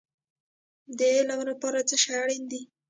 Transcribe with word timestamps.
د 0.97 0.99
علم 1.15 1.39
لپاره 1.49 1.79
څه 1.89 1.95
شی 2.03 2.11
اړین 2.21 2.43
دی؟ 2.51 2.61